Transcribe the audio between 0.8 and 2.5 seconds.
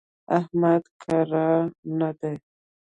کاره نه دی.